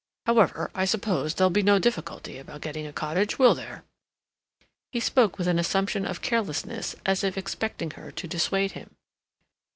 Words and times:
However, 0.25 0.71
I 0.73 0.85
suppose 0.85 1.35
there'll 1.35 1.51
be 1.51 1.61
no 1.61 1.77
difficulty 1.77 2.39
about 2.39 2.61
getting 2.61 2.87
a 2.87 2.91
cottage, 2.91 3.37
will 3.37 3.53
there?" 3.53 3.83
He 4.91 4.99
spoke 4.99 5.37
with 5.37 5.47
an 5.47 5.59
assumption 5.59 6.07
of 6.07 6.23
carelessness 6.23 6.95
as 7.05 7.23
if 7.23 7.37
expecting 7.37 7.91
her 7.91 8.09
to 8.11 8.27
dissuade 8.27 8.71
him. 8.71 8.95